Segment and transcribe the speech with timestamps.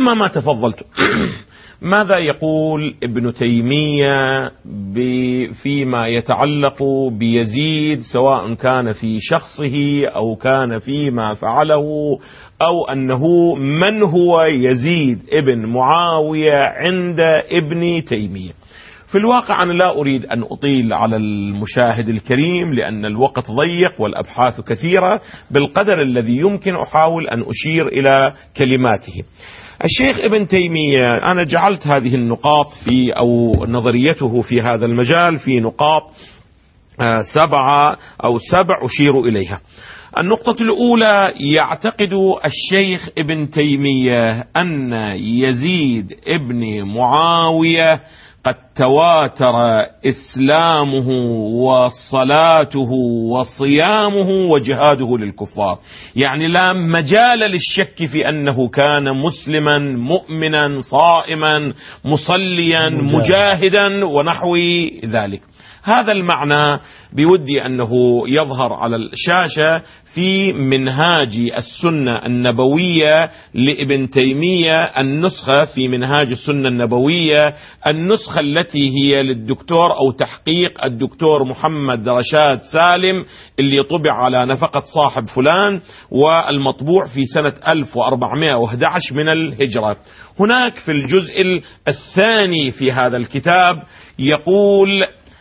[0.00, 0.84] أما ما تفضلت.
[1.82, 4.52] ماذا يقول ابن تيمية
[5.52, 6.82] فيما يتعلق
[7.18, 12.18] بيزيد سواء كان في شخصه أو كان فيما فعله
[12.62, 17.20] أو أنه من هو يزيد ابن معاوية عند
[17.52, 18.59] ابن تيمية؟
[19.10, 25.20] في الواقع أنا لا أريد أن أطيل على المشاهد الكريم لأن الوقت ضيق والأبحاث كثيرة
[25.50, 29.22] بالقدر الذي يمكن أحاول أن أشير إلى كلماته.
[29.84, 36.02] الشيخ ابن تيمية أنا جعلت هذه النقاط في أو نظريته في هذا المجال في نقاط
[37.00, 39.60] آه، سبعة أو سبع أشير إليها.
[40.18, 42.12] النقطة الأولى يعتقد
[42.44, 48.02] الشيخ ابن تيمية أن يزيد ابن معاوية
[48.44, 49.54] قد تواتر
[50.06, 51.08] إسلامه
[51.64, 52.90] وصلاته
[53.30, 55.78] وصيامه وجهاده للكفار.
[56.16, 61.72] يعني لا مجال للشك في أنه كان مسلما مؤمنا صائما
[62.04, 64.56] مصليا مجاهدا ونحو
[65.04, 65.42] ذلك.
[65.82, 66.80] هذا المعنى
[67.12, 69.82] بودي أنه يظهر على الشاشة
[70.14, 77.54] في منهاج السنة النبوية لابن تيمية النسخة في منهاج السنة النبوية
[77.86, 83.24] النسخة التي هي للدكتور أو تحقيق الدكتور محمد رشاد سالم
[83.58, 89.96] اللي طبع على نفقة صاحب فلان والمطبوع في سنة 1411 من الهجرة.
[90.40, 93.82] هناك في الجزء الثاني في هذا الكتاب
[94.18, 94.90] يقول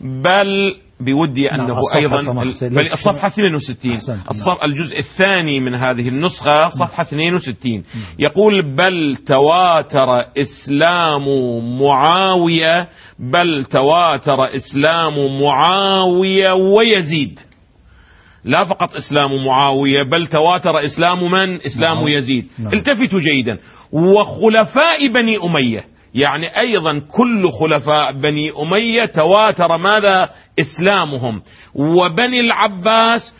[0.00, 3.98] بل بودي نعم، أنه أيضا بل الصفحة 62
[4.30, 7.84] الصف الجزء الثاني من هذه النسخة صفحة 62
[8.18, 11.24] يقول بل تواتر إسلام
[11.82, 17.40] معاوية بل تواتر إسلام معاوية ويزيد.
[18.44, 22.08] لا فقط إسلام معاوية بل تواتر إسلام من؟ إسلام نعم.
[22.08, 22.48] يزيد.
[22.58, 22.72] نعم.
[22.72, 23.58] التفتوا جيدا.
[23.92, 25.84] وخلفاء بني أمية
[26.14, 30.30] يعني أيضا كل خلفاء بني أمية تواتر ماذا؟
[30.60, 31.42] إسلامهم.
[31.74, 33.34] وبني العباس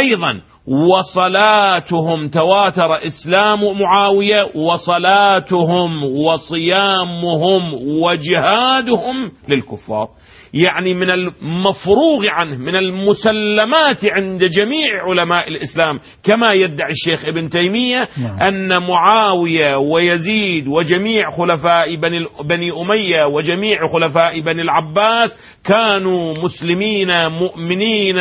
[0.00, 10.08] أيضا وصلاتهم تواتر إسلام معاوية وصلاتهم وصيامهم وجهادهم للكفار.
[10.54, 18.08] يعني من المفروغ عنه من المسلمات عند جميع علماء الإسلام كما يدعي الشيخ ابن تيمية
[18.22, 18.38] نعم.
[18.38, 28.16] أن معاوية ويزيد وجميع خلفاء بني, بني أمية وجميع خلفاء بني العباس كانوا مسلمين مؤمنين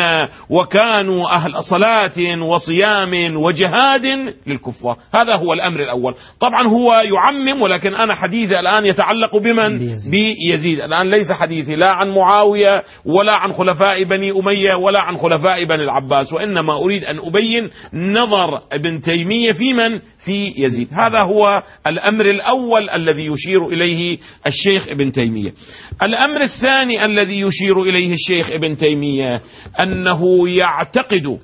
[0.50, 4.06] وكانوا أهل صلاة وصيام وجهاد
[4.47, 6.16] للكفار هذا هو الأمر الأول.
[6.39, 10.79] طبعا هو يعمم ولكن أنا حديثي الآن يتعلق بمن؟ بيزيد.
[10.79, 15.84] الآن ليس حديثي لا عن معاوية ولا عن خلفاء بني أمية ولا عن خلفاء بني
[15.84, 20.88] العباس وإنما أريد أن أبين نظر ابن تيمية في من؟ في يزيد.
[20.91, 25.53] هذا هو الأمر الأول الذي يشير إليه الشيخ ابن تيمية.
[26.03, 29.41] الأمر الثاني الذي يشير إليه الشيخ ابن تيمية
[29.80, 31.40] أنه يعتقد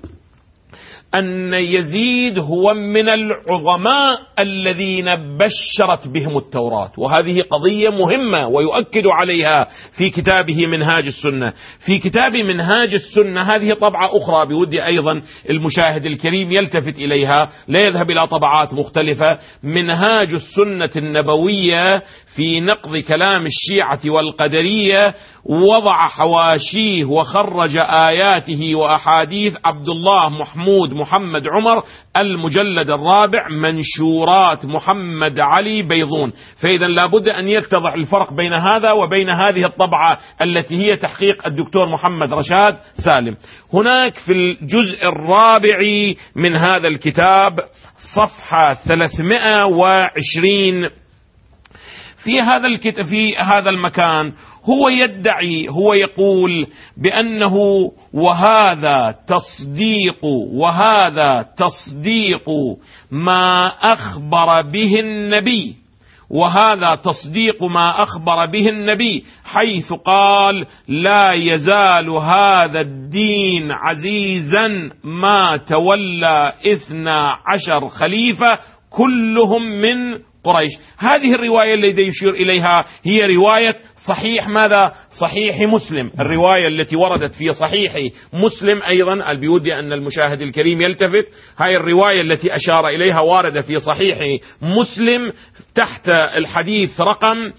[1.20, 6.92] أن يزيد هو من العظماء الذين بشرت بهم التوراة.
[6.98, 9.60] وهذه قضية مهمة ويؤكد عليها
[9.98, 11.54] في كتابه منهاج السنة.
[11.80, 17.50] في كتاب منهاج السنة هذه طبعة أخرى بودي أيضا المشاهد الكريم يلتفت إليها.
[17.68, 19.40] لا يذهب إلى طبعات مختلفة.
[19.64, 22.04] منهاج السنة النبوية
[22.36, 25.16] في نقض كلام الشيعة والقدرية
[25.46, 31.84] وضع حواشيه وخرج آياته وأحاديث عبد الله محمود محمد عمر
[32.18, 36.34] المجلد الرابع منشورات محمد علي بيضون.
[36.62, 42.34] فإذا لابد أن يتضح الفرق بين هذا وبين هذه الطبعة التي هي تحقيق الدكتور محمد
[42.34, 43.38] رشاد سالم.
[43.74, 45.80] هناك في الجزء الرابع
[46.36, 47.60] من هذا الكتاب
[48.16, 50.90] صفحة 320
[52.26, 57.56] في هذا الكتاب في هذا المكان هو يدعي هو يقول بأنه
[58.14, 62.50] وهذا تصديق وهذا تصديق
[63.12, 65.76] ما أخبر به النبي.
[66.30, 76.54] وهذا تصديق ما أخبر به النبي حيث قال لا يزال هذا الدين عزيزا ما تولى
[76.66, 80.72] اثنا عشر خليفة كلهم من قريش.
[80.98, 83.76] هذه الرواية التي يشير إليها هي رواية
[84.08, 86.12] صحيح ماذا؟ صحيح مسلم.
[86.20, 87.94] الرواية التي وردت في صحيح
[88.34, 89.32] مسلم أيضا.
[89.32, 91.28] البيودي أن المشاهد الكريم يلتفت.
[91.58, 94.18] هاي الرواية التي أشار إليها واردة في صحيح
[94.62, 95.32] مسلم
[95.76, 97.52] تحت الحديث رقم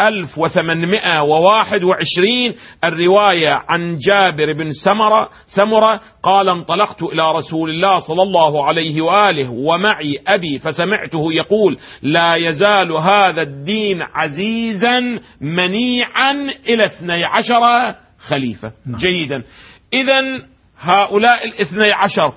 [0.00, 2.54] 1821
[2.84, 9.50] الرواية عن جابر بن سمرة سمرة قال انطلقت إلى رسول الله صلى الله عليه وآله
[9.50, 15.00] ومعي أبي فسمعته يقول لا ولا يزال هذا الدين عزيزا
[15.40, 16.32] منيعا
[16.68, 18.72] إلى اثني عشر خليفة.
[18.86, 18.96] نعم.
[18.96, 19.42] جيدا.
[19.92, 20.20] إذا
[20.80, 22.32] هؤلاء الاثني عشر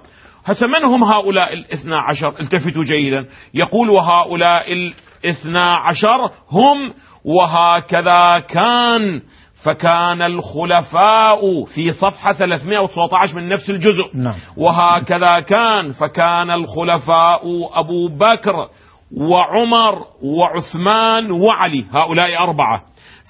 [0.46, 3.26] هسه من هم هؤلاء الاثنى عشر؟ التفتوا جيدا.
[3.54, 6.94] يقول وهؤلاء الاثنى عشر هم
[7.24, 9.22] وهكذا كان
[9.64, 14.12] فكان الخلفاء في صفحة 319 من نفس الجزء.
[14.14, 14.34] نعم.
[14.58, 17.42] وهكذا كان فكان الخلفاء
[17.80, 18.70] أبو بكر
[19.18, 22.84] وعمر وعثمان وعلي هؤلاء أربعة.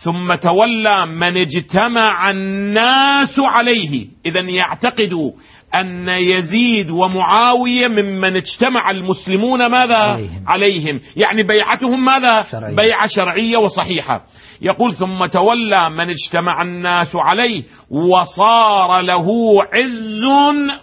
[0.05, 4.07] ثم تولى من اجتمع الناس عليه.
[4.25, 5.33] إذا يعتقد
[5.75, 10.43] أن يزيد ومعاوية ممن اجتمع المسلمون ماذا؟ عليهم.
[10.47, 10.99] عليهم.
[11.15, 12.75] يعني بيعتهم ماذا؟ شرعية.
[12.75, 14.21] بيعة شرعية وصحيحة.
[14.61, 19.27] يقول ثم تولى من اجتمع الناس عليه وصار له
[19.73, 20.25] عز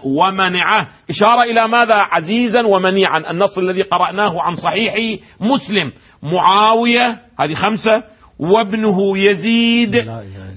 [0.05, 0.89] ومنعه.
[1.11, 3.31] إشارة إلى ماذا؟ عزيزا ومنيعا.
[3.31, 5.93] النص الذي قرأناه عن صحيح مسلم.
[6.23, 9.95] معاوية هذه خمسة وابنه يزيد.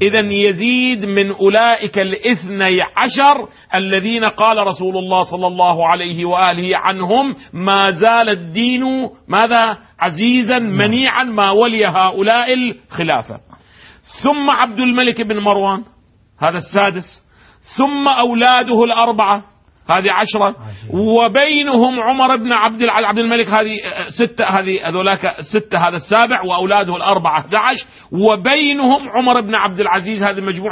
[0.02, 7.36] إذا يزيد من أولئك الاثني عشر الذين قال رسول الله صلى الله عليه وآله عنهم
[7.54, 8.84] ما زال الدين
[9.28, 13.40] ماذا؟ عزيزا منيعا ما ولي هؤلاء الخلافة.
[14.24, 15.84] ثم عبد الملك بن مروان
[16.40, 17.24] هذا السادس.
[17.78, 19.44] ثم أولاده الأربعة.
[19.92, 20.56] هذه عشرة.
[20.94, 26.96] وبينهم عمر بن عبد عبد الملك هذه آه، ستة هذه هذولاك ستة هذا السابع وأولاده
[26.96, 30.24] الأربعة 11 وبينهم عمر بن عبد العزيز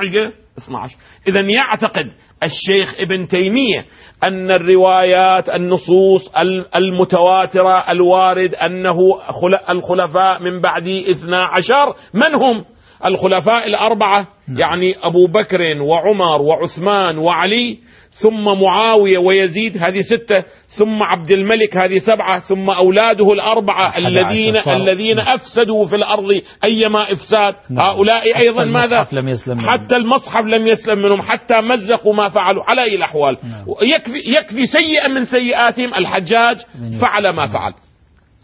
[0.01, 0.95] إيش قال؟ 12
[1.27, 2.11] إذا يعتقد
[2.43, 3.85] الشيخ ابن تيمية
[4.27, 8.97] أن الروايات النصوص ال- المتواترة الوارد أنه
[9.41, 12.65] خل- الخلفاء من بعد 12 من هم؟
[13.05, 17.77] الخلفاء الأربعة يعني أبو بكر وعمر وعثمان وعلي
[18.11, 24.77] ثم معاوية ويزيد هذه ستة ثم عبد الملك هذه سبعة ثم أولاده الأربعة الذين صار.
[24.77, 25.27] الذين نعم.
[25.29, 27.85] أفسدوا في الأرض أيما إفساد نعم.
[27.85, 29.59] هؤلاء أيضا حتى ماذا لم يسلم.
[29.59, 33.65] حتى المصحف لم يسلم منهم حتى مزقوا ما فعلوا على أي الأحوال نعم.
[33.81, 36.57] يكفي, يكفي سيئا من سيئاتهم الحجاج
[37.01, 37.73] فعل ما فعل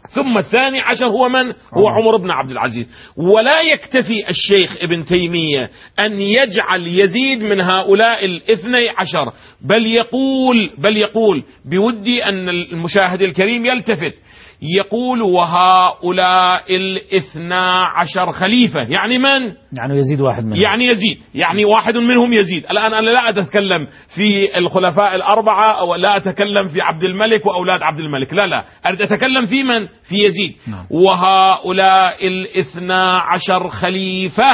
[0.09, 2.03] ثم الثاني عشر هو من؟ هو عمر.
[2.03, 2.85] عمر بن عبد العزيز.
[3.17, 5.69] ولا يكتفي الشيخ ابن تيمية
[5.99, 9.33] أن يجعل يزيد من هؤلاء الاثني عشر.
[9.61, 14.13] بل يقول بل يقول بودي أن المشاهد الكريم يلتفت.
[14.63, 18.79] يقول وهؤلاء الاثنا عشر خليفة.
[18.89, 19.41] يعني من؟
[19.79, 20.61] يعني يزيد واحد منهم.
[20.61, 21.23] يعني يزيد.
[21.35, 22.65] يعني واحد منهم يزيد.
[22.71, 27.99] الآن أنا لا أتكلم في الخلفاء الأربعة أو لا أتكلم في عبد الملك وأولاد عبد
[27.99, 28.33] الملك.
[28.33, 28.63] لا لا.
[28.87, 30.55] أريد أتكلم في من؟ في يزيد.
[30.67, 30.85] نعم.
[30.89, 34.51] وهؤلاء الاثنا عشر خليفة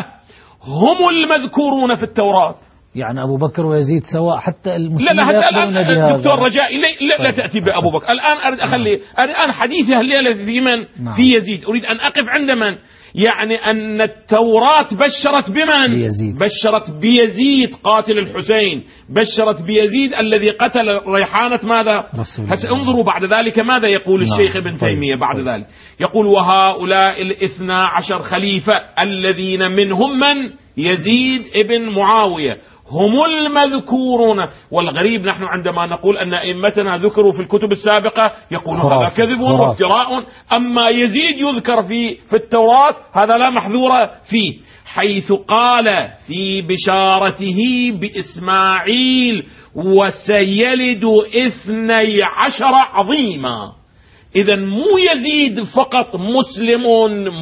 [0.64, 2.56] هم المذكورون في التوراة.
[2.96, 6.18] يعني أبو بكر ويزيد سواء حتى لا المسلمين لا حتى يقبلون الآن.
[6.18, 7.36] دكتور رجائي لا, لا, لا طيب.
[7.36, 11.16] تأتي بأبو بكر الآن أريد أخلي الآن حديثي الليلة في من نعم.
[11.16, 12.78] في يزيد أريد أن أقف عند من
[13.16, 16.36] يعني أن التوراة بشرت بمن بيزيد.
[16.36, 22.10] بشرت بيزيد قاتل الحسين بشرت بيزيد الذي قتل ريحانة ماذا.
[22.76, 24.32] انظروا بعد ذلك ماذا يقول نعم.
[24.32, 24.90] الشيخ ابن طيب.
[24.90, 25.48] تيمية بعد طيب.
[25.48, 25.66] ذلك
[26.00, 30.36] يقول وهؤلاء الاثنا عشر خليفة الذين منهم من
[30.78, 32.58] يزيد ابن معاوية
[32.92, 39.10] هم المذكورون والغريب نحن عندما نقول أن أئمتنا ذكروا في الكتب السابقة يقولون هذا.
[39.10, 39.42] كذب.
[39.42, 43.92] وافتراء أما يزيد يذكر في في التوراة هذا لا محذور
[44.24, 44.54] فيه
[44.86, 45.86] حيث قال
[46.28, 51.04] في بشارته بإسماعيل وسيلد
[51.46, 53.79] إثني عشر عظيما
[54.36, 56.84] إذا مو يزيد فقط مسلم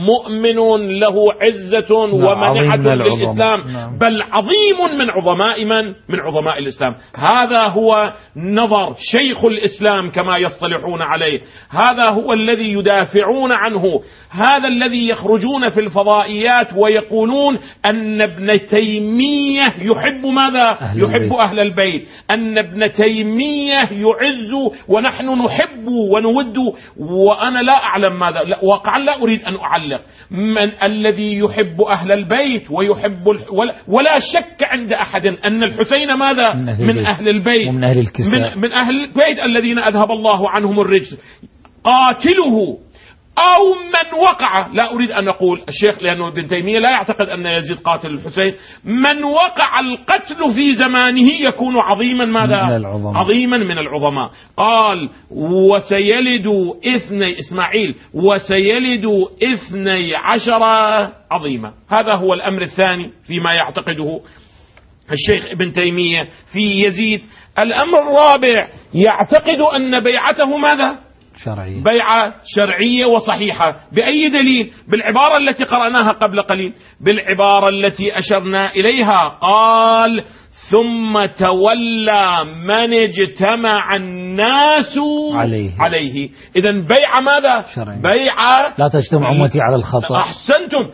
[0.06, 3.18] مؤمن له عزة ومنحة من العظماء.
[3.18, 3.98] للإسلام نعم.
[3.98, 11.02] بل عظيم من عظماء من؟ من عظماء الإسلام هذا هو نظر شيخ الإسلام كما يصطلحون
[11.02, 11.40] عليه
[11.70, 20.26] هذا هو الذي يدافعون عنه هذا الذي يخرجون في الفضائيات ويقولون أن ابن تيمية يحب
[20.26, 21.40] ماذا؟ أهل يحب البيت.
[21.40, 24.54] أهل البيت أن ابن تيمية يعز
[24.88, 31.82] ونحن نحب ونود وأنا لا أعلم ماذا واقعا لا أريد أن أعلق من الذي يحب
[31.82, 33.28] أهل البيت ويحب.
[33.28, 37.08] ولا, ولا شك عند أحد أن الحسين ماذا من أهل من البيت.
[37.08, 38.56] أهل البيت ومن أهل الكساء.
[38.56, 41.18] من, من أهل البيت الذين أذهب الله عنهم الرجس
[41.84, 42.78] قاتله
[43.38, 44.68] أو من وقع.
[44.74, 48.54] لا أريد أن أقول الشيخ لأنه ابن تيمية لا يعتقد أن يزيد قاتل الحسين.
[48.86, 53.18] من وقع القتل في زمانه يكون عظيما ماذا؟ من العظماء.
[53.18, 54.32] عظيما من العظماء.
[54.58, 56.48] قال وسيلد
[56.96, 59.06] إثني إسماعيل وسيلد
[59.54, 60.64] إثني عشر
[61.32, 61.74] عظيما.
[61.90, 64.22] هذا هو الأمر الثاني فيما يعتقده
[65.12, 67.22] الشيخ ابن تيمية في يزيد.
[67.60, 71.07] الأمر الرابع يعتقد أن بيعته ماذا؟
[71.38, 71.84] شرعية.
[71.84, 73.80] بيعة شرعية وصحيحة.
[73.92, 76.74] بأي دليل؟ بالعبارة التي قرأناها قبل قليل.
[77.02, 79.28] بالعبارة التي أشرنا إليها.
[79.28, 80.24] قال
[80.72, 85.00] ثم تولى من اجتمع الناس
[85.34, 85.72] عليه.
[85.80, 86.30] عليه.
[86.56, 88.02] إذا بيع ماذا؟ شرعي.
[88.02, 88.36] بيع
[88.78, 90.18] لا تجتمع أمتي على الخطأ.
[90.18, 90.90] أحسنتم.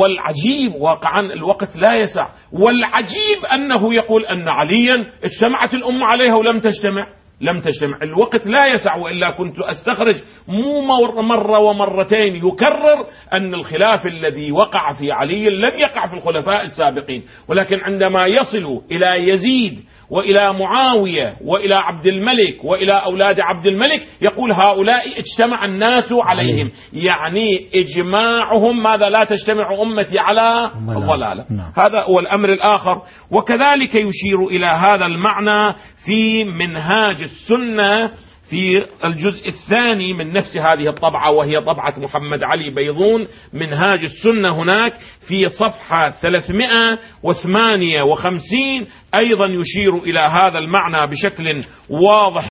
[0.00, 2.28] والعجيب واقعا الوقت لا يسع.
[2.52, 4.94] والعجيب أنه يقول أن عليا
[5.24, 7.06] اجتمعت الأمة عليها ولم تجتمع.
[7.40, 7.98] لم تجتمع.
[8.02, 10.22] الوقت لا يسع وإلا كنت أستخرج.
[10.48, 12.36] مو مر- مرة ومرتين.
[12.36, 17.22] يكرر أن الخلاف الذي وقع في علي لم يقع في الخلفاء السابقين.
[17.48, 24.52] ولكن عندما يصل إلى يزيد وإلى معاوية وإلى عبد الملك وإلى أولاد عبد الملك يقول
[24.52, 30.98] هؤلاء اجتمع الناس عليهم يعني إجماعهم ماذا لا تجتمع أمتي على ضلالة.
[30.98, 31.72] الضلاله نعم.
[31.76, 35.74] هذا هو الأمر الآخر وكذلك يشير إلى هذا المعنى
[36.06, 38.10] في منهاج السنة
[38.50, 44.94] في الجزء الثاني من نفس هذه الطبعة وهي طبعة محمد علي بيضون منهاج السنة هناك
[45.20, 52.42] في صفحة 358 أيضا يشير إلى هذا المعنى بشكل واضح